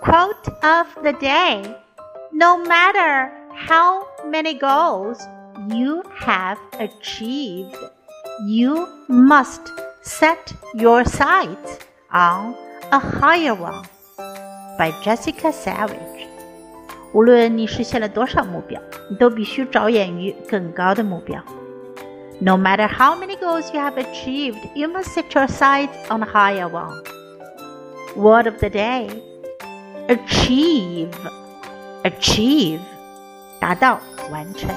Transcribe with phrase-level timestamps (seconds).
[0.00, 1.62] Quote of the day
[2.32, 5.18] No matter how many goals
[5.68, 7.76] you have achieved,
[8.46, 9.70] you must
[10.02, 11.78] set your sights
[12.12, 12.54] on
[12.90, 13.84] a higher one.
[14.78, 16.26] By Jessica Savage。
[17.12, 21.40] 无论你实现了多少目标，你都必须着眼于更高的目标。
[22.40, 26.68] No matter how many goals you have achieved, you must set your sights on a higher
[26.68, 27.04] one.
[28.16, 29.08] Word of the day
[30.08, 31.10] achieve,
[32.02, 32.80] achieve,
[33.60, 34.68] 达到，完成。